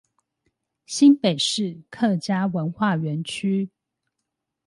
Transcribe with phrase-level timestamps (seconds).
[0.87, 3.69] 新北市客家文化園區